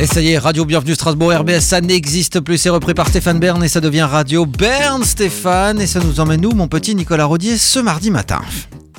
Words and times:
Et 0.00 0.06
ça 0.06 0.20
y 0.20 0.30
est, 0.30 0.38
Radio 0.38 0.64
Bienvenue 0.64 0.94
Strasbourg 0.94 1.32
RBS, 1.32 1.58
ça 1.58 1.80
n'existe 1.80 2.38
plus, 2.38 2.56
c'est 2.56 2.68
repris 2.68 2.94
par 2.94 3.08
Stéphane 3.08 3.40
Bern 3.40 3.64
et 3.64 3.68
ça 3.68 3.80
devient 3.80 4.02
Radio 4.02 4.46
Bern 4.46 5.02
Stéphane. 5.02 5.80
Et 5.80 5.88
ça 5.88 5.98
nous 5.98 6.20
emmène 6.20 6.40
nous, 6.40 6.52
mon 6.52 6.68
petit 6.68 6.94
Nicolas 6.94 7.24
Rodier, 7.24 7.58
ce 7.58 7.80
mardi 7.80 8.12
matin? 8.12 8.40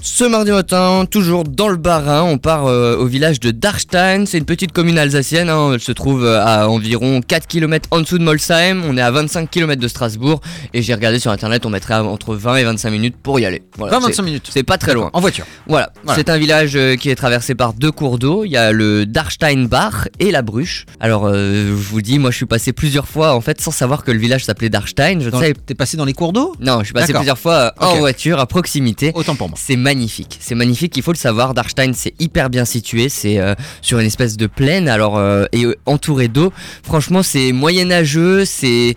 Ce 0.02 0.24
mardi 0.24 0.52
matin, 0.52 1.06
toujours 1.10 1.44
dans 1.44 1.68
le 1.68 1.76
Bas-Rhin, 1.76 2.24
on 2.24 2.38
part 2.38 2.68
euh, 2.68 2.96
au 2.96 3.06
village 3.06 3.40
de 3.42 3.52
Darstein. 3.52 4.26
C'est 4.26 4.38
une 4.38 4.46
petite 4.46 4.72
commune 4.72 4.98
alsacienne. 4.98 5.50
hein. 5.50 5.72
Elle 5.74 5.82
se 5.82 5.92
trouve 5.92 6.24
euh, 6.24 6.42
à 6.42 6.70
environ 6.70 7.20
4 7.22 7.48
km 7.48 7.88
en 7.92 8.00
dessous 8.00 8.18
de 8.18 8.24
Molsheim. 8.24 8.82
On 8.88 8.96
est 8.96 9.02
à 9.02 9.12
25 9.12 9.50
km 9.52 9.82
de 9.82 9.88
Strasbourg. 9.90 10.40
Et 10.74 10.82
j'ai 10.82 10.94
regardé 10.94 11.20
sur 11.20 11.32
internet, 11.32 11.66
on 11.66 11.70
mettrait 11.70 11.96
entre 11.96 12.34
20 12.36 12.56
et 12.58 12.64
25 12.64 12.90
minutes 12.92 13.16
pour 13.22 13.42
y 13.42 13.46
aller. 13.46 13.62
Voilà, 13.78 14.00
20-25 14.00 14.14
c'est- 14.14 14.22
minutes. 14.22 14.50
C'est 14.54 14.64
pas 14.64 14.78
très 14.78 14.94
loin. 14.94 15.10
En 15.12 15.20
voiture. 15.20 15.46
Voilà, 15.68 15.92
Voilà. 16.06 16.18
c'est 16.18 16.30
un 16.30 16.38
village 16.38 16.76
euh, 16.78 16.96
qui 16.96 17.10
est 17.10 17.16
traversé 17.16 17.54
par 17.54 17.74
deux 17.74 17.92
cours 17.92 18.20
d'eau. 18.20 18.46
Il 18.46 18.52
y 18.52 18.58
a 18.58 18.72
le 18.72 19.06
Darsteinbach 19.06 20.08
et 20.20 20.32
la 20.32 20.42
Bruche. 20.42 20.86
Alors, 21.02 21.26
euh, 21.28 21.68
je 21.68 21.72
vous 21.74 22.02
dis, 22.02 22.20
moi 22.20 22.32
je 22.32 22.38
suis 22.38 22.46
passé 22.46 22.72
plusieurs 22.72 23.08
fois 23.08 23.34
en 23.36 23.42
fait 23.42 23.60
sans 23.60 23.72
savoir 23.72 24.06
que 24.06 24.12
le 24.12 24.20
village 24.20 24.46
s'appelait 24.46 24.70
Darstein. 24.70 25.20
Je 25.20 25.30
T'es 25.66 25.76
passé 25.76 25.98
dans 25.98 26.06
les 26.06 26.14
cours 26.14 26.32
d'eau? 26.34 26.56
Non, 26.62 26.80
je 26.80 26.86
suis 26.86 26.94
passé 26.94 27.12
plusieurs 27.14 27.38
fois 27.38 27.74
en 27.80 27.96
voiture 27.98 28.40
à 28.40 28.46
proximité. 28.46 29.12
Autant 29.14 29.36
pour 29.36 29.50
moi. 29.50 29.58
C'est 29.62 29.76
magnifique, 29.80 30.38
c'est 30.40 30.56
magnifique, 30.56 30.96
il 30.98 31.04
faut 31.04 31.12
le 31.14 31.18
savoir. 31.18 31.54
Darstein, 31.54 31.94
c'est 31.94 32.14
hyper 32.20 32.50
bien 32.50 32.66
situé, 32.66 33.10
c'est 33.10 33.40
euh, 33.40 33.56
sur 33.82 33.98
une 34.00 34.06
espèce 34.08 34.38
de 34.38 34.48
plaine, 34.48 34.88
alors 34.88 35.18
euh, 35.18 35.46
et 35.52 35.66
euh, 35.66 35.76
entouré 35.86 36.28
d'eau. 36.28 36.52
Franchement, 36.84 37.24
c'est 37.24 37.52
moyenâgeux, 37.54 38.46
c'est 38.46 38.96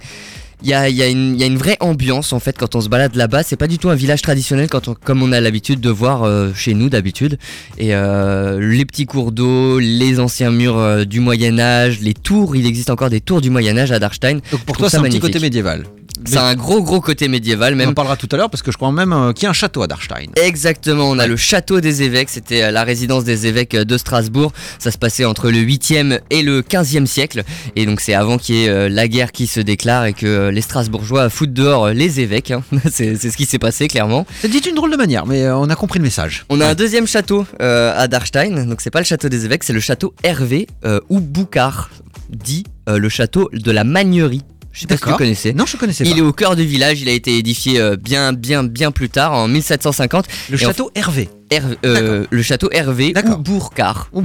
il 0.65 0.69
y 0.71 0.75
a, 0.75 0.89
il 0.89 0.95
y 0.97 1.03
a 1.03 1.09
une 1.09 1.35
il 1.35 1.41
y 1.41 1.43
a 1.43 1.47
une 1.47 1.57
vraie 1.59 1.77
ambiance 1.81 2.33
en 2.33 2.39
fait 2.39 2.57
quand 2.57 2.77
on 2.77 2.81
se 2.81 2.89
balade 2.89 3.17
là-bas. 3.17 3.43
C'est 3.43 3.57
pas 3.57 3.67
du 3.67 3.79
tout 3.79 3.91
un 3.91 3.97
village 3.97 4.23
traditionnel 4.23 4.69
quand 4.69 4.87
on- 4.87 4.95
comme 4.95 5.21
on 5.21 5.33
a 5.33 5.41
l'habitude 5.41 5.81
de 5.81 5.91
voir 5.91 6.23
euh, 6.23 6.53
chez 6.55 6.75
nous 6.75 6.89
d'habitude. 6.89 7.37
Et 7.79 7.97
euh, 7.97 8.61
les 8.61 8.85
petits 8.85 9.07
cours 9.07 9.33
d'eau, 9.33 9.81
les 9.81 10.21
anciens 10.21 10.53
murs 10.53 10.79
euh, 10.79 11.05
du 11.05 11.19
Moyen 11.19 11.59
Âge, 11.59 11.99
les 12.01 12.15
tours. 12.15 12.55
Il 12.55 12.65
existe 12.67 12.91
encore 12.91 13.11
des 13.11 13.21
tours 13.21 13.41
du 13.41 13.51
Moyen 13.51 13.77
Âge 13.77 13.91
à 13.91 13.99
Darstein. 13.99 14.39
Donc 14.53 14.61
pour 14.65 14.77
toi, 14.77 14.89
c'est 14.89 14.99
un 14.99 15.01
petit 15.11 15.19
côté 15.21 15.41
médiéval. 15.41 15.85
C'est 16.25 16.37
un 16.39 16.55
gros 16.55 16.83
gros 16.83 17.01
côté 17.01 17.29
médiéval 17.29 17.75
On 17.75 17.77
même. 17.77 17.89
en 17.91 17.95
parlera 17.95 18.17
tout 18.17 18.29
à 18.33 18.37
l'heure 18.37 18.51
parce 18.51 18.63
que 18.63 18.71
je 18.73 18.77
crois 18.77 18.93
même 18.93 19.13
euh, 19.13 19.33
qu'il 19.33 19.45
y 19.45 19.47
a 19.47 19.51
un 19.51 19.55
château 19.55 19.83
à 19.83 19.87
Darstein. 19.87 20.27
Exactement, 20.37 21.09
on 21.11 21.19
a 21.19 21.27
le 21.27 21.37
château 21.37 21.81
des 21.81 22.03
évêques, 22.03 22.29
c'était 22.31 22.63
euh, 22.65 22.71
la 22.71 22.85
résidence 22.85 23.25
des 23.25 23.47
évêques 23.47 23.75
euh, 23.75 23.85
de 23.85 23.99
Strasbourg. 23.99 24.53
Ça 24.79 24.91
se 24.91 24.99
passait 24.99 25.25
entre 25.25 25.51
le 25.51 25.59
8e 25.59 26.21
et 26.31 26.43
le 26.43 26.63
15e 26.63 27.07
siècle. 27.07 27.43
Et 27.77 27.87
donc 27.87 28.01
c'est 28.01 28.15
avant 28.15 28.39
qu'il 28.39 28.55
y 28.57 28.65
ait 28.65 28.69
euh, 28.69 28.89
la 28.89 29.09
guerre 29.09 29.33
qui 29.33 29.47
se 29.47 29.61
déclare 29.61 30.05
et 30.07 30.13
que 30.13 30.49
les 30.49 30.61
Strasbourgeois 30.61 31.29
foutent 31.31 31.53
dehors 31.53 31.89
les 31.91 32.21
évêques. 32.21 32.51
hein. 32.51 32.63
c'est 32.91 33.17
ce 33.17 33.37
qui 33.37 33.47
s'est 33.47 33.59
passé 33.59 33.89
clairement. 33.89 34.27
C'est 34.41 34.49
dit 34.49 34.61
d'une 34.61 34.75
drôle 34.75 34.91
de 34.93 34.97
manière, 34.97 35.27
mais 35.27 35.49
on 35.51 35.69
a 35.71 35.75
compris 35.75 35.99
le 35.99 36.05
message. 36.05 36.45
On 36.51 36.61
a 36.61 36.67
un 36.69 36.75
deuxième 36.75 37.07
château 37.07 37.47
à 37.61 38.07
Darstein, 38.09 38.67
donc 38.67 38.81
c'est 38.81 38.91
pas 38.91 39.01
le 39.01 39.05
château 39.05 39.29
des 39.29 39.45
évêques, 39.45 39.65
c'est 39.65 39.73
le 39.73 39.81
château 39.81 40.15
Hervé 40.23 40.67
ou 41.09 41.21
Boucard, 41.21 41.91
dit 42.31 42.65
euh, 42.89 42.99
le 42.99 43.09
château 43.09 43.49
de 43.53 43.71
la 43.71 43.85
Magnerie. 43.85 44.43
Je 44.73 44.81
sais 44.81 44.87
pas 44.87 44.95
si 44.97 45.01
vous 45.01 45.07
D'accord. 45.07 45.19
connaissez. 45.19 45.53
Non, 45.53 45.67
je 45.67 45.77
connaissais 45.77 46.05
Il 46.05 46.13
pas. 46.13 46.19
est 46.19 46.21
au 46.23 46.33
cœur 46.33 46.57
du 46.57 46.65
village, 46.65 47.01
il 47.03 47.09
a 47.09 47.13
été 47.13 47.37
édifié 47.37 47.79
euh, 47.81 47.97
bien 47.97 48.33
bien 48.33 48.65
bien 48.65 48.91
plus 48.91 49.11
tard 49.11 49.33
en 49.35 49.47
1750. 49.49 50.27
Le 50.51 50.59
et 50.61 50.65
en- 50.65 50.69
château 50.69 50.91
Hervé. 50.95 51.29
Euh, 51.85 52.25
le 52.31 52.43
château 52.43 52.69
Hervé 52.73 53.13
ou 53.25 53.37
Bourcard. 53.37 54.09
Ou. 54.13 54.23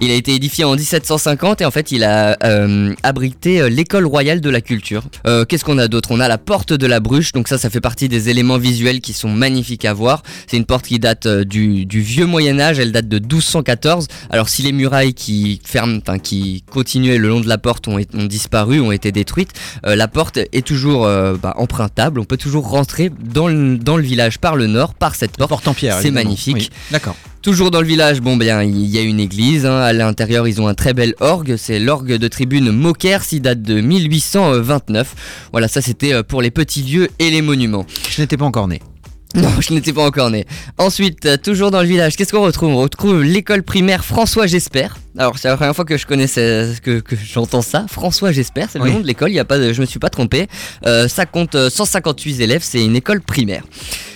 Il 0.00 0.10
a 0.10 0.14
été 0.14 0.34
édifié 0.34 0.64
en 0.64 0.74
1750 0.74 1.60
et 1.60 1.64
en 1.64 1.70
fait 1.70 1.92
il 1.92 2.04
a 2.04 2.36
euh, 2.44 2.94
abrité 3.02 3.60
euh, 3.60 3.68
l'école 3.68 4.06
royale 4.06 4.40
de 4.40 4.50
la 4.50 4.60
culture. 4.60 5.04
Euh, 5.26 5.44
Qu'est-ce 5.44 5.64
qu'on 5.64 5.78
a 5.78 5.88
d'autre? 5.88 6.10
On 6.12 6.20
a 6.20 6.28
la 6.28 6.38
porte 6.38 6.72
de 6.72 6.86
la 6.86 7.00
bruche, 7.00 7.32
donc 7.32 7.48
ça 7.48 7.58
ça 7.58 7.70
fait 7.70 7.80
partie 7.80 8.08
des 8.08 8.28
éléments 8.28 8.58
visuels 8.58 9.00
qui 9.00 9.12
sont 9.12 9.28
magnifiques 9.28 9.84
à 9.84 9.92
voir. 9.92 10.22
C'est 10.46 10.56
une 10.56 10.64
porte 10.64 10.86
qui 10.86 10.98
date 10.98 11.26
du, 11.26 11.86
du 11.86 12.00
vieux 12.00 12.26
Moyen 12.26 12.58
Âge, 12.60 12.78
elle 12.78 12.92
date 12.92 13.08
de 13.08 13.18
1214. 13.18 14.08
Alors 14.30 14.48
si 14.48 14.62
les 14.62 14.72
murailles 14.72 15.14
qui 15.14 15.60
ferment, 15.64 15.98
enfin 16.00 16.18
qui 16.18 16.64
continuaient 16.70 17.18
le 17.18 17.28
long 17.28 17.40
de 17.40 17.48
la 17.48 17.58
porte 17.58 17.88
ont, 17.88 17.98
ont 17.98 18.24
disparu, 18.24 18.80
ont 18.80 18.92
été 18.92 19.12
détruites, 19.12 19.52
la 19.84 20.08
porte 20.08 20.38
est 20.38 20.66
toujours 20.66 21.02
bah, 21.02 21.54
empruntable. 21.56 22.20
On 22.20 22.24
peut 22.24 22.36
toujours 22.36 22.68
rentrer 22.68 23.10
dans 23.22 23.48
le, 23.48 23.76
dans 23.78 23.96
le 23.96 24.02
village 24.02 24.38
par 24.38 24.56
le 24.56 24.66
nord, 24.66 24.94
par 24.94 25.14
cette 25.14 25.36
porte. 25.36 25.50
Porte 25.50 25.68
en 25.68 25.74
pierre. 25.74 25.98
C'est 26.00 26.10
évidemment. 26.10 26.30
Oui, 26.54 26.70
D'accord. 26.90 27.16
Toujours 27.42 27.70
dans 27.70 27.80
le 27.80 27.86
village, 27.86 28.20
bon 28.20 28.36
bien, 28.36 28.62
il 28.62 28.84
y 28.86 28.98
a 28.98 29.02
une 29.02 29.18
église. 29.18 29.64
hein. 29.64 29.78
À 29.80 29.92
l'intérieur, 29.94 30.46
ils 30.46 30.60
ont 30.60 30.68
un 30.68 30.74
très 30.74 30.92
bel 30.92 31.14
orgue. 31.20 31.56
C'est 31.56 31.78
l'orgue 31.78 32.12
de 32.16 32.28
tribune 32.28 32.70
Moquer, 32.70 33.18
qui 33.26 33.40
date 33.40 33.62
de 33.62 33.80
1829. 33.80 35.14
Voilà, 35.52 35.68
ça 35.68 35.80
c'était 35.80 36.12
euh, 36.12 36.22
pour 36.22 36.42
les 36.42 36.50
petits 36.50 36.82
lieux 36.82 37.08
et 37.18 37.30
les 37.30 37.42
monuments. 37.42 37.86
Je 38.10 38.20
n'étais 38.20 38.36
pas 38.36 38.44
encore 38.44 38.68
né. 38.68 38.80
Non, 39.36 39.48
je 39.60 39.72
n'étais 39.72 39.92
pas 39.92 40.04
encore 40.04 40.28
né. 40.30 40.44
Ensuite, 40.76 41.24
euh, 41.24 41.36
toujours 41.36 41.70
dans 41.70 41.80
le 41.82 41.86
village, 41.86 42.16
qu'est-ce 42.16 42.32
qu'on 42.32 42.42
retrouve? 42.42 42.70
On 42.72 42.78
retrouve 42.78 43.22
l'école 43.22 43.62
primaire 43.62 44.04
François 44.04 44.48
J'espère. 44.48 44.96
Alors, 45.16 45.38
c'est 45.38 45.46
la 45.48 45.56
première 45.56 45.74
fois 45.76 45.84
que 45.84 45.96
je 45.96 46.04
connaissais, 46.04 46.72
que, 46.82 46.98
que 46.98 47.14
j'entends 47.16 47.62
ça. 47.62 47.86
François 47.88 48.32
J'espère, 48.32 48.68
c'est 48.70 48.78
le 48.78 48.84
Oui. 48.84 48.92
nom 48.92 48.98
de 49.00 49.06
l'école. 49.06 49.30
Il 49.30 49.34
y 49.34 49.38
a 49.38 49.44
pas, 49.44 49.58
de, 49.58 49.72
je 49.72 49.80
me 49.80 49.86
suis 49.86 50.00
pas 50.00 50.10
trompé. 50.10 50.48
Euh, 50.84 51.06
ça 51.06 51.26
compte 51.26 51.54
euh, 51.54 51.70
158 51.70 52.40
élèves. 52.40 52.62
C'est 52.64 52.84
une 52.84 52.96
école 52.96 53.20
primaire. 53.20 53.62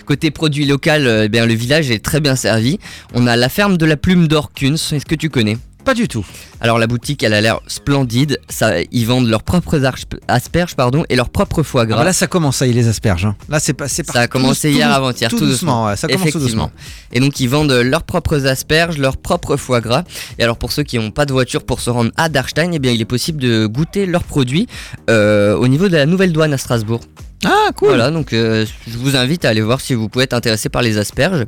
Côté 0.06 0.30
produit 0.30 0.66
local, 0.66 1.06
euh, 1.06 1.24
eh 1.24 1.28
bien 1.28 1.46
le 1.46 1.54
village 1.54 1.90
est 1.90 2.04
très 2.04 2.20
bien 2.20 2.36
servi. 2.36 2.78
On 3.14 3.26
a 3.26 3.36
la 3.36 3.48
ferme 3.48 3.76
de 3.76 3.86
la 3.86 3.96
plume 3.96 4.28
d'or 4.28 4.52
Kunz. 4.54 4.92
Est-ce 4.92 5.06
que 5.06 5.14
tu 5.14 5.30
connais? 5.30 5.56
Pas 5.84 5.92
du 5.92 6.08
tout. 6.08 6.24
alors 6.62 6.78
la 6.78 6.86
boutique, 6.86 7.22
elle 7.22 7.34
a 7.34 7.42
l'air 7.42 7.60
splendide. 7.66 8.40
Ça, 8.48 8.72
ils 8.90 9.04
vendent 9.06 9.28
leurs 9.28 9.42
propres 9.42 9.82
asperges, 10.28 10.74
pardon, 10.76 11.04
et 11.10 11.14
leur 11.16 11.28
propre 11.28 11.62
foie 11.62 11.82
Ah 11.82 11.86
gras. 11.86 11.96
bah 11.98 12.04
là, 12.04 12.14
ça 12.14 12.26
commence, 12.26 12.56
ça 12.56 12.66
y 12.66 12.72
les 12.72 12.88
asperges. 12.88 13.26
hein. 13.26 13.36
Là, 13.50 13.60
c'est 13.60 13.74
pas, 13.74 13.86
c'est 13.86 14.06
Ça 14.10 14.20
a 14.20 14.26
commencé 14.26 14.70
tout- 14.70 14.76
hier 14.78 14.90
avant-hier, 14.90 15.28
tout, 15.28 15.38
tout 15.38 15.44
doucement. 15.46 15.84
ouais, 15.84 15.96
ça 15.96 16.08
commence 16.08 16.22
tout 16.22 16.28
Effectivement. 16.38 16.64
doucement. 16.68 16.70
Et 17.12 17.20
donc 17.20 17.38
ils 17.38 17.48
vendent 17.50 17.70
leurs 17.72 18.04
propres 18.04 18.46
asperges, 18.46 18.96
leurs 18.96 19.18
propres 19.18 19.58
foie 19.58 19.82
gras. 19.82 20.04
Et 20.38 20.42
alors 20.42 20.56
pour 20.56 20.72
ceux 20.72 20.84
qui 20.84 20.98
n'ont 20.98 21.10
pas 21.10 21.26
de 21.26 21.32
voiture 21.34 21.62
pour 21.64 21.80
se 21.80 21.90
rendre 21.90 22.12
à 22.16 22.30
Darstein, 22.30 22.70
eh 22.72 22.78
bien 22.78 22.92
il 22.92 23.00
est 23.02 23.04
possible 23.06 23.42
de 23.42 23.66
goûter 23.66 24.06
leurs 24.06 24.24
produits 24.24 24.66
euh, 25.10 25.54
au 25.54 25.68
niveau 25.68 25.88
de 25.88 25.96
la 25.98 26.06
nouvelle 26.06 26.32
douane 26.32 26.54
à 26.54 26.58
Strasbourg. 26.58 27.00
Ah, 27.44 27.70
cool. 27.76 27.88
Voilà, 27.88 28.10
donc 28.10 28.32
euh, 28.32 28.64
je 28.88 28.96
vous 28.98 29.16
invite 29.16 29.44
à 29.44 29.50
aller 29.50 29.60
voir 29.60 29.80
si 29.80 29.94
vous 29.94 30.08
pouvez 30.08 30.24
être 30.24 30.32
intéressé 30.34 30.68
par 30.68 30.82
les 30.82 30.98
asperges 30.98 31.44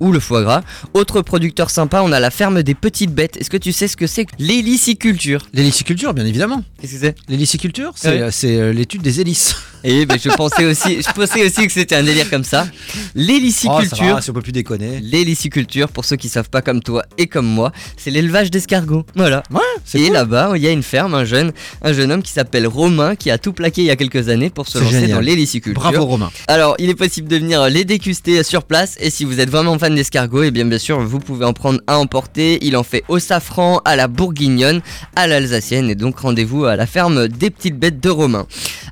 ou 0.00 0.12
le 0.12 0.20
foie 0.20 0.42
gras. 0.42 0.62
Autre 0.94 1.22
producteur 1.22 1.70
sympa, 1.70 2.02
on 2.02 2.12
a 2.12 2.20
la 2.20 2.30
ferme 2.30 2.62
des 2.62 2.74
petites 2.74 3.12
bêtes. 3.14 3.36
Est-ce 3.36 3.50
que 3.50 3.56
tu 3.56 3.72
sais 3.72 3.88
ce 3.88 3.96
que 3.96 4.06
c'est 4.06 4.26
l'héliciculture 4.38 5.46
L'héliciculture, 5.54 6.14
bien 6.14 6.26
évidemment. 6.26 6.62
Qu'est-ce 6.80 6.94
que 6.94 6.98
c'est? 7.00 7.14
L'héliciculture, 7.28 7.92
c'est 7.96 8.20
Ouais. 8.22 8.22
euh, 8.22 8.30
euh, 8.44 8.72
l'étude 8.72 9.02
des 9.02 9.20
hélices. 9.20 9.56
Eh 9.88 10.04
ben 10.04 10.18
je 10.22 10.28
pensais 10.30 10.64
aussi, 10.64 11.00
je 11.00 11.12
pensais 11.12 11.44
aussi 11.46 11.64
que 11.66 11.72
c'était 11.72 11.94
un 11.94 12.02
délire 12.02 12.28
comme 12.28 12.42
ça. 12.44 12.66
Oh, 12.68 12.98
L'héliciculture. 13.14 14.16
va, 14.16 14.20
si 14.20 14.30
on 14.30 14.32
peut 14.32 14.42
plus 14.42 14.52
déconner. 14.52 14.98
L'héliciculture, 15.00 15.88
pour 15.88 16.04
ceux 16.04 16.16
qui 16.16 16.28
savent 16.28 16.50
pas 16.50 16.60
comme 16.62 16.82
toi 16.82 17.04
et 17.18 17.26
comme 17.28 17.46
moi, 17.46 17.70
c'est 17.96 18.10
l'élevage 18.10 18.50
d'escargots. 18.50 19.04
Voilà. 19.14 19.42
Ouais, 19.52 19.60
Et 19.94 20.04
cool. 20.06 20.12
là-bas, 20.12 20.52
il 20.56 20.62
y 20.62 20.66
a 20.66 20.70
une 20.72 20.82
ferme, 20.82 21.14
un 21.14 21.24
jeune, 21.24 21.52
un 21.82 21.92
jeune 21.92 22.10
homme 22.10 22.22
qui 22.22 22.32
s'appelle 22.32 22.66
Romain, 22.66 23.14
qui 23.14 23.30
a 23.30 23.38
tout 23.38 23.52
plaqué 23.52 23.82
il 23.82 23.86
y 23.86 23.90
a 23.90 23.96
quelques 23.96 24.28
années 24.28 24.50
pour 24.50 24.66
se 24.66 24.78
lancer 24.78 25.00
génial. 25.00 25.10
dans 25.12 25.20
l'héliciculture. 25.20 25.80
Bravo 25.80 26.04
Romain. 26.04 26.30
Alors, 26.48 26.74
il 26.78 26.90
est 26.90 26.94
possible 26.94 27.28
de 27.28 27.36
venir 27.36 27.68
les 27.68 27.84
déguster 27.84 28.42
sur 28.42 28.64
place. 28.64 28.96
Et 29.00 29.10
si 29.10 29.24
vous 29.24 29.38
êtes 29.40 29.50
vraiment 29.50 29.78
fan 29.78 29.94
d'escargots, 29.94 30.42
et 30.42 30.50
bien 30.50 30.64
bien 30.66 30.78
sûr, 30.78 30.98
vous 31.00 31.20
pouvez 31.20 31.44
en 31.44 31.52
prendre 31.52 31.80
à 31.86 31.98
emporter. 31.98 32.58
Il 32.62 32.76
en 32.76 32.82
fait 32.82 33.04
au 33.08 33.18
safran, 33.18 33.80
à 33.84 33.94
la 33.96 34.08
bourguignonne, 34.08 34.80
à 35.14 35.26
l'alsacienne. 35.26 35.90
Et 35.90 35.94
donc, 35.94 36.18
rendez-vous 36.18 36.64
à 36.64 36.74
la 36.76 36.86
ferme 36.86 37.28
des 37.28 37.50
petites 37.50 37.78
bêtes 37.78 38.00
de 38.00 38.10
Romain. 38.10 38.46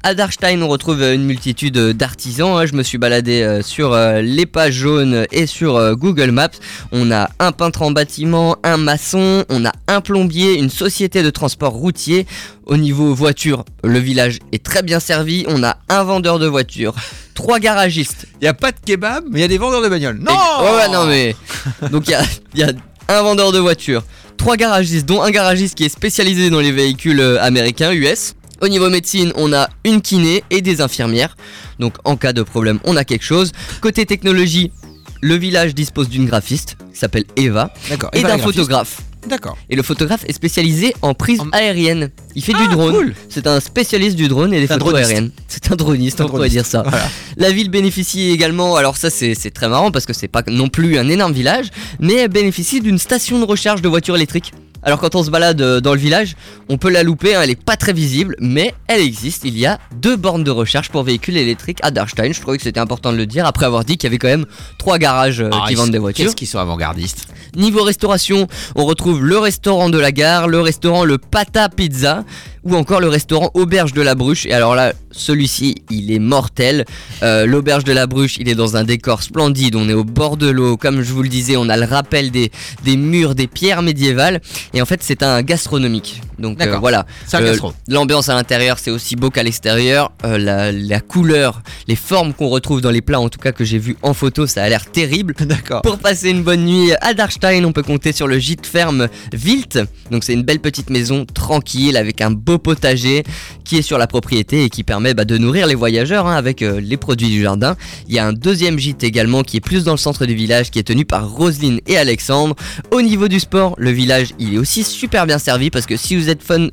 À 0.06 0.12
Darstein, 0.12 0.60
on 0.60 0.68
retrouve 0.68 1.00
euh, 1.00 1.14
une 1.14 1.24
multitude 1.24 1.78
euh, 1.78 1.92
d'artisans. 1.94 2.58
hein. 2.58 2.66
Je 2.66 2.74
me 2.74 2.82
suis 2.82 2.98
baladé 2.98 3.40
euh, 3.40 3.62
sur 3.62 3.96
les 4.20 4.44
pages 4.44 4.74
jaunes 4.74 5.24
et 5.32 5.46
sur 5.46 5.96
Google 5.96 6.30
Maps. 6.30 6.50
On 6.92 7.10
a 7.10 7.30
un 7.38 7.52
peintre 7.52 7.80
en 7.80 7.90
bâtiment, 7.90 8.56
un 8.64 8.76
maçon, 8.76 9.44
on 9.48 9.64
a 9.64 9.72
un 9.88 10.02
plombier, 10.02 10.58
une 10.58 10.68
société 10.68 11.22
de 11.22 11.30
transport 11.30 11.72
routier. 11.72 12.26
Au 12.66 12.76
niveau 12.76 13.14
voiture, 13.14 13.64
le 13.82 13.98
village 13.98 14.40
est 14.52 14.62
très 14.62 14.82
bien 14.82 15.00
servi. 15.00 15.46
On 15.48 15.62
a 15.64 15.78
un 15.88 16.04
vendeur 16.04 16.38
de 16.38 16.46
voitures, 16.46 16.94
trois 17.34 17.58
garagistes. 17.58 18.26
Il 18.42 18.44
y 18.44 18.48
a 18.48 18.52
pas 18.54 18.72
de 18.72 18.76
kebab, 18.84 19.24
mais 19.30 19.38
il 19.38 19.42
y 19.42 19.44
a 19.46 19.48
des 19.48 19.58
vendeurs 19.58 19.80
de 19.80 19.88
bagnoles. 19.88 20.18
Non 20.18 20.32
Et- 20.32 20.64
ouais, 20.64 20.76
ouais, 20.76 20.88
non 20.92 21.06
mais. 21.06 21.34
Donc 21.90 22.08
il 22.08 22.10
y 22.10 22.14
a, 22.14 22.22
il 22.52 22.60
y 22.60 22.62
a 22.62 22.72
un 23.08 23.22
vendeur 23.22 23.52
de 23.52 23.58
voitures, 23.58 24.02
trois 24.36 24.56
garagistes, 24.58 25.06
dont 25.06 25.22
un 25.22 25.30
garagiste 25.30 25.76
qui 25.76 25.84
est 25.84 25.88
spécialisé 25.88 26.50
dans 26.50 26.60
les 26.60 26.72
véhicules 26.72 27.22
américains, 27.40 27.92
US. 27.92 28.34
Au 28.64 28.68
niveau 28.68 28.88
médecine, 28.88 29.30
on 29.36 29.52
a 29.52 29.68
une 29.84 30.00
kiné 30.00 30.42
et 30.50 30.62
des 30.62 30.80
infirmières. 30.80 31.36
Donc 31.78 31.96
en 32.04 32.16
cas 32.16 32.32
de 32.32 32.42
problème, 32.42 32.78
on 32.84 32.96
a 32.96 33.04
quelque 33.04 33.22
chose. 33.22 33.52
Côté 33.82 34.06
technologie, 34.06 34.72
le 35.20 35.34
village 35.34 35.74
dispose 35.74 36.08
d'une 36.08 36.24
graphiste 36.24 36.78
qui 36.90 36.98
s'appelle 36.98 37.24
Eva 37.36 37.74
D'accord. 37.90 38.08
et 38.14 38.22
d'un 38.22 38.28
la 38.28 38.36
graphiste. 38.38 38.56
photographe. 38.56 39.02
D'accord. 39.28 39.58
Et 39.68 39.76
le 39.76 39.82
photographe 39.82 40.24
est 40.26 40.32
spécialisé 40.32 40.94
en 41.02 41.12
prise 41.12 41.40
En- 41.40 41.50
aérienne. 41.50 42.10
Il 42.34 42.42
fait 42.42 42.54
Ah, 42.56 42.62
du 42.62 42.68
drone. 42.74 42.94
cool. 42.94 43.14
C'est 43.28 43.46
un 43.46 43.60
spécialiste 43.60 44.16
du 44.16 44.28
drone 44.28 44.54
et 44.54 44.60
des 44.60 44.66
C'est 44.66 44.72
un 44.72 44.78
photos 44.78 44.92
droniste. 44.92 45.10
aériennes. 45.10 45.30
C'est 45.46 45.70
un 45.70 45.76
droniste, 45.76 46.20
Un 46.22 46.24
on 46.24 46.28
pourrait 46.28 46.48
droniste. 46.48 46.56
dire 46.56 46.66
ça. 46.66 46.84
Voilà. 46.88 47.06
La 47.36 47.50
ville 47.50 47.68
bénéficie 47.70 48.30
également, 48.30 48.76
alors 48.76 48.96
ça 48.96 49.10
c'est 49.10 49.34
c'est 49.34 49.50
très 49.50 49.68
marrant 49.68 49.90
parce 49.90 50.06
que 50.06 50.14
c'est 50.14 50.28
pas 50.28 50.42
non 50.48 50.68
plus 50.70 50.96
un 50.96 51.10
énorme 51.10 51.34
village, 51.34 51.66
mais 52.00 52.14
elle 52.14 52.28
bénéficie 52.30 52.80
d'une 52.80 52.98
station 52.98 53.38
de 53.40 53.44
recharge 53.44 53.82
de 53.82 53.88
voitures 53.90 54.16
électriques. 54.16 54.52
Alors 54.84 55.00
quand 55.00 55.14
on 55.14 55.22
se 55.24 55.30
balade 55.30 55.60
euh, 55.62 55.80
dans 55.80 55.94
le 55.94 55.98
village, 55.98 56.36
on 56.68 56.76
peut 56.76 56.90
la 56.90 57.02
louper, 57.02 57.34
hein, 57.34 57.40
elle 57.42 57.50
est 57.50 57.62
pas 57.62 57.76
très 57.76 57.92
visible, 57.94 58.36
mais 58.38 58.74
elle 58.86 59.00
existe. 59.00 59.44
Il 59.44 59.58
y 59.58 59.64
a 59.64 59.78
deux 59.96 60.16
bornes 60.16 60.44
de 60.44 60.50
recharge 60.50 60.90
pour 60.90 61.02
véhicules 61.02 61.36
électriques 61.38 61.78
à 61.82 61.90
Darstein. 61.90 62.32
Je 62.32 62.40
trouvais 62.40 62.58
que 62.58 62.62
c'était 62.62 62.80
important 62.80 63.10
de 63.10 63.16
le 63.16 63.26
dire 63.26 63.46
après 63.46 63.64
avoir 63.64 63.84
dit 63.84 63.96
qu'il 63.96 64.08
y 64.08 64.10
avait 64.10 64.18
quand 64.18 64.28
même 64.28 64.44
trois 64.78 64.98
garages 64.98 65.40
euh, 65.40 65.48
Ah, 65.52 65.64
qui 65.66 65.74
vendent 65.74 65.90
des 65.90 65.98
voitures. 65.98 66.24
Qu'est-ce 66.26 66.36
qu'ils 66.36 66.48
sont 66.48 66.58
avant-gardistes? 66.58 67.28
Niveau 67.56 67.82
restauration, 67.82 68.46
on 68.74 68.84
retrouve 68.84 69.24
le 69.24 69.38
restaurant 69.38 69.88
de 69.88 69.98
la 69.98 70.12
gare, 70.12 70.48
le 70.48 70.60
restaurant 70.60 71.04
Le 71.04 71.18
Pata 71.18 71.68
Pizza 71.68 72.24
ou 72.64 72.74
encore 72.74 73.00
le 73.00 73.08
restaurant 73.08 73.50
Auberge 73.54 73.92
de 73.92 74.02
la 74.02 74.14
Bruche. 74.14 74.46
Et 74.46 74.52
alors 74.52 74.74
là, 74.74 74.92
celui-ci, 75.10 75.76
il 75.90 76.12
est 76.12 76.18
mortel. 76.18 76.84
Euh, 77.22 77.46
L'Auberge 77.46 77.84
de 77.84 77.92
la 77.92 78.06
Bruche, 78.06 78.36
il 78.38 78.48
est 78.48 78.54
dans 78.54 78.76
un 78.76 78.84
décor 78.84 79.22
splendide. 79.22 79.76
On 79.76 79.88
est 79.88 79.94
au 79.94 80.04
bord 80.04 80.36
de 80.36 80.48
l'eau. 80.48 80.76
Comme 80.76 81.02
je 81.02 81.12
vous 81.12 81.22
le 81.22 81.28
disais, 81.28 81.56
on 81.56 81.68
a 81.68 81.76
le 81.76 81.84
rappel 81.84 82.30
des, 82.30 82.50
des 82.84 82.96
murs, 82.96 83.34
des 83.34 83.46
pierres 83.46 83.82
médiévales. 83.82 84.40
Et 84.72 84.82
en 84.82 84.86
fait, 84.86 85.02
c'est 85.02 85.22
un 85.22 85.42
gastronomique. 85.42 86.20
Donc 86.38 86.60
euh, 86.60 86.78
voilà. 86.78 87.06
C'est 87.26 87.36
un 87.36 87.42
Euh. 87.44 87.56
L'ambiance 87.88 88.28
à 88.28 88.34
l'intérieur, 88.34 88.78
c'est 88.78 88.90
aussi 88.90 89.14
beau 89.16 89.30
qu'à 89.30 89.42
l'extérieur. 89.42 90.10
Euh, 90.24 90.38
la, 90.38 90.72
la 90.72 91.00
couleur, 91.00 91.62
les 91.86 91.96
formes 91.96 92.32
qu'on 92.34 92.48
retrouve 92.48 92.80
dans 92.80 92.90
les 92.90 93.02
plats, 93.02 93.20
en 93.20 93.28
tout 93.28 93.38
cas 93.38 93.52
que 93.52 93.64
j'ai 93.64 93.78
vu 93.78 93.96
en 94.02 94.14
photo, 94.14 94.46
ça 94.46 94.62
a 94.64 94.68
l'air 94.68 94.90
terrible. 94.90 95.34
D'accord. 95.38 95.82
Pour 95.82 95.98
passer 95.98 96.30
une 96.30 96.42
bonne 96.42 96.64
nuit 96.64 96.92
à 97.00 97.14
Darstein, 97.14 97.64
on 97.64 97.72
peut 97.72 97.82
compter 97.82 98.12
sur 98.12 98.26
le 98.26 98.38
gîte 98.38 98.66
ferme 98.66 99.08
Wilt. 99.32 99.78
Donc 100.10 100.24
c'est 100.24 100.32
une 100.32 100.42
belle 100.42 100.60
petite 100.60 100.90
maison 100.90 101.24
tranquille 101.24 101.96
avec 101.96 102.20
un 102.20 102.30
beau 102.30 102.53
potager 102.58 103.24
qui 103.64 103.78
est 103.78 103.82
sur 103.82 103.98
la 103.98 104.06
propriété 104.06 104.64
et 104.64 104.70
qui 104.70 104.84
permet 104.84 105.14
bah, 105.14 105.24
de 105.24 105.38
nourrir 105.38 105.66
les 105.66 105.74
voyageurs 105.74 106.26
hein, 106.26 106.36
avec 106.36 106.62
euh, 106.62 106.80
les 106.80 106.96
produits 106.96 107.28
du 107.28 107.42
jardin. 107.42 107.76
Il 108.08 108.14
y 108.14 108.18
a 108.18 108.26
un 108.26 108.32
deuxième 108.32 108.78
gîte 108.78 109.04
également 109.04 109.42
qui 109.42 109.56
est 109.56 109.60
plus 109.60 109.84
dans 109.84 109.92
le 109.92 109.98
centre 109.98 110.26
du 110.26 110.34
village 110.34 110.70
qui 110.70 110.78
est 110.78 110.84
tenu 110.84 111.04
par 111.04 111.30
Roselyne 111.30 111.80
et 111.86 111.96
Alexandre. 111.96 112.54
Au 112.90 113.02
niveau 113.02 113.28
du 113.28 113.40
sport, 113.40 113.74
le 113.78 113.90
village 113.90 114.34
il 114.38 114.54
est 114.54 114.58
aussi 114.58 114.84
super 114.84 115.26
bien 115.26 115.38
servi 115.38 115.70
parce 115.70 115.86
que 115.86 115.96
si 115.96 116.16
vous 116.16 116.28
êtes 116.28 116.42
fan, 116.42 116.70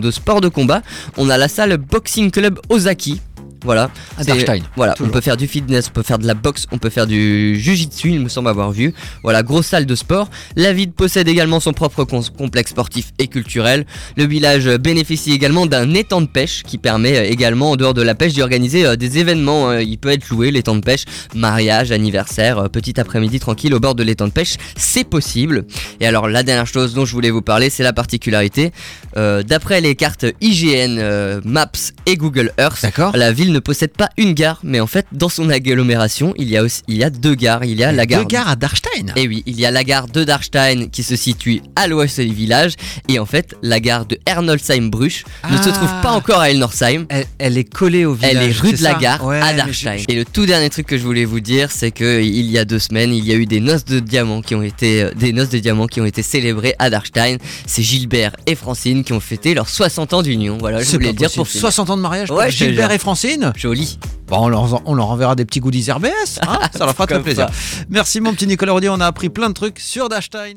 de 0.00 0.10
sport 0.10 0.40
de 0.40 0.48
combat, 0.48 0.82
on 1.16 1.28
a 1.30 1.36
la 1.36 1.48
salle 1.48 1.76
Boxing 1.76 2.30
Club 2.30 2.58
Ozaki. 2.68 3.20
Voilà, 3.64 3.90
Darstein. 4.24 4.62
voilà, 4.76 4.94
Toujours. 4.94 5.10
on 5.10 5.12
peut 5.12 5.20
faire 5.20 5.36
du 5.36 5.46
fitness, 5.46 5.88
on 5.88 5.92
peut 5.92 6.02
faire 6.02 6.18
de 6.18 6.26
la 6.26 6.34
boxe, 6.34 6.66
on 6.72 6.78
peut 6.78 6.90
faire 6.90 7.06
du 7.06 7.58
jujitsu, 7.60 8.10
il 8.10 8.20
me 8.20 8.28
semble 8.28 8.48
avoir 8.48 8.72
vu. 8.72 8.94
Voilà, 9.22 9.42
grosse 9.42 9.66
salle 9.66 9.86
de 9.86 9.94
sport. 9.94 10.28
La 10.56 10.72
ville 10.72 10.92
possède 10.92 11.28
également 11.28 11.60
son 11.60 11.72
propre 11.72 12.04
complexe 12.04 12.70
sportif 12.70 13.12
et 13.18 13.26
culturel. 13.28 13.84
Le 14.16 14.24
village 14.26 14.66
bénéficie 14.78 15.32
également 15.32 15.66
d'un 15.66 15.92
étang 15.94 16.20
de 16.20 16.26
pêche 16.26 16.62
qui 16.62 16.78
permet 16.78 17.16
euh, 17.18 17.24
également, 17.30 17.72
en 17.72 17.76
dehors 17.76 17.94
de 17.94 18.02
la 18.02 18.14
pêche, 18.14 18.32
d'y 18.32 18.42
organiser 18.42 18.84
euh, 18.86 18.96
des 18.96 19.18
événements. 19.18 19.70
hein. 19.70 19.80
Il 19.80 19.98
peut 19.98 20.10
être 20.10 20.28
loué, 20.30 20.50
l'étang 20.50 20.74
de 20.76 20.80
pêche, 20.80 21.04
mariage, 21.34 21.92
anniversaire, 21.92 22.58
euh, 22.58 22.68
petit 22.68 22.98
après-midi 23.00 23.40
tranquille 23.40 23.74
au 23.74 23.80
bord 23.80 23.94
de 23.94 24.02
l'étang 24.02 24.26
de 24.26 24.32
pêche, 24.32 24.56
c'est 24.76 25.04
possible. 25.04 25.64
Et 26.00 26.06
alors, 26.06 26.28
la 26.28 26.42
dernière 26.42 26.66
chose 26.66 26.94
dont 26.94 27.04
je 27.04 27.12
voulais 27.12 27.30
vous 27.30 27.42
parler, 27.42 27.70
c'est 27.70 27.82
la 27.82 27.92
particularité. 27.92 28.72
Euh, 29.16 29.42
D'après 29.42 29.80
les 29.80 29.94
cartes 29.96 30.24
IGN, 30.40 30.98
euh, 30.98 31.40
Maps 31.44 31.70
et 32.06 32.16
Google 32.16 32.52
Earth, 32.58 32.80
D'accord. 32.82 33.16
la 33.16 33.32
ville 33.32 33.49
ne 33.52 33.58
possède 33.58 33.92
pas 33.92 34.08
une 34.16 34.32
gare, 34.34 34.60
mais 34.62 34.80
en 34.80 34.86
fait, 34.86 35.06
dans 35.12 35.28
son 35.28 35.48
agglomération, 35.50 36.34
il 36.36 36.48
y 36.48 36.56
a 36.56 36.62
aussi 36.62 36.82
il 36.88 36.96
y 36.96 37.04
a 37.04 37.10
deux 37.10 37.34
gares. 37.34 37.64
Il 37.64 37.78
y 37.78 37.84
a 37.84 37.92
la 37.92 38.06
gare. 38.06 38.20
Deux 38.20 38.26
gares 38.26 38.48
à 38.48 38.56
Darstein. 38.56 39.12
Et 39.16 39.26
oui, 39.28 39.42
il 39.46 39.58
y 39.58 39.66
a 39.66 39.70
la 39.70 39.84
gare 39.84 40.06
de 40.08 40.24
Darstein 40.24 40.88
qui 40.90 41.02
se 41.02 41.16
situe 41.16 41.60
à 41.76 41.86
l'ouest 41.86 42.20
du 42.20 42.32
village, 42.34 42.72
et 43.08 43.18
en 43.18 43.26
fait, 43.26 43.54
la 43.62 43.80
gare 43.80 44.06
de 44.06 44.18
Ernolsheim-Bruch 44.26 45.24
ne 45.50 45.56
se 45.56 45.68
Ah. 45.68 45.72
trouve 45.72 46.00
pas 46.02 46.10
encore 46.12 46.40
à 46.40 46.50
Elnorsheim. 46.50 47.06
Elle, 47.08 47.26
elle 47.38 47.58
est 47.58 47.64
collée 47.64 48.04
au 48.04 48.14
village. 48.14 48.36
Elle 48.36 48.50
est 48.50 48.52
rue 48.52 48.72
de 48.72 48.82
la 48.82 48.94
gare 48.94 49.24
Ouais, 49.24 49.40
à 49.40 49.52
Darstein. 49.52 49.96
je- 49.98 50.04
Et 50.08 50.16
le 50.16 50.24
tout 50.24 50.46
dernier 50.46 50.70
truc 50.70 50.86
que 50.86 50.98
je 50.98 51.02
voulais 51.02 51.24
vous 51.24 51.40
dire, 51.40 51.70
c'est 51.70 51.90
que 51.90 52.20
il 52.22 52.50
y 52.50 52.58
a 52.58 52.64
deux 52.64 52.78
semaines, 52.78 53.12
il 53.14 53.24
y 53.24 53.32
a 53.32 53.36
eu 53.36 53.46
des 53.46 53.60
noces 53.60 53.84
de 53.84 54.00
diamants 54.00 54.42
qui 54.42 54.54
ont 54.54 54.62
été 54.62 55.02
euh, 55.02 55.10
des 55.14 55.32
noces 55.32 55.48
de 55.50 55.58
diamants 55.58 55.86
qui 55.86 56.00
ont 56.00 56.04
été 56.06 56.22
célébrées 56.22 56.74
à 56.78 56.90
Darstein. 56.90 57.36
C'est 57.66 57.82
Gilbert 57.82 58.32
et 58.46 58.54
Francine 58.54 59.04
qui 59.04 59.12
ont 59.12 59.20
fêté 59.20 59.54
leurs 59.54 59.68
60 59.68 60.12
ans 60.12 60.22
d'union. 60.22 60.58
Voilà, 60.58 60.82
je 60.82 60.90
voulais 60.92 61.12
dire 61.12 61.28
possible. 61.28 61.34
pour 61.36 61.48
finir. 61.48 61.60
60 61.62 61.90
ans 61.90 61.96
de 61.96 62.02
mariage 62.02 62.30
Ouais, 62.30 62.50
Gilbert 62.50 62.90
et 62.92 62.98
Francine. 62.98 63.39
Joli. 63.56 63.98
Bon, 64.28 64.44
on 64.44 64.48
leur, 64.48 64.82
on 64.88 64.94
leur 64.94 65.10
enverra 65.10 65.34
des 65.34 65.44
petits 65.44 65.60
goodies 65.60 65.90
RBS. 65.90 66.38
hein, 66.46 66.58
ça 66.72 66.84
leur 66.84 66.94
fera 66.94 67.06
très 67.06 67.20
plaisir. 67.20 67.48
ça. 67.48 67.84
Merci 67.88 68.20
mon 68.20 68.32
petit 68.32 68.46
Nicolas 68.46 68.72
Rodier, 68.72 68.88
on 68.90 69.00
a 69.00 69.06
appris 69.06 69.28
plein 69.28 69.48
de 69.48 69.54
trucs 69.54 69.78
sur 69.80 70.08
Darstein. 70.08 70.54